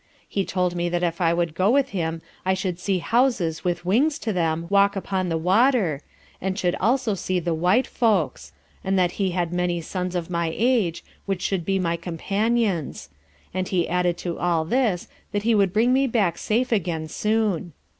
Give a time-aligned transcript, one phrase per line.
[0.27, 3.85] He told me that if I would go with him I should see houses with
[3.85, 6.01] wings to them walk upon the water,
[6.41, 8.51] and should also see the white folks;
[8.83, 13.09] and that he had many sons of my age, which should be my companions;
[13.53, 17.73] and he added to all this that he would bring me safe back again soon.